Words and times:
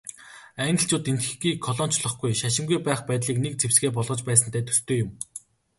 Англичууд 0.65 1.09
Энэтхэгийг 1.11 1.57
колоничлохгүй, 1.65 2.31
шашингүй 2.41 2.79
байх 2.87 3.01
байдлыг 3.09 3.37
нэг 3.41 3.53
зэвсгээ 3.59 3.91
болгож 3.95 4.21
байсантай 4.25 4.63
төстэй 4.65 4.97
юм. 5.03 5.09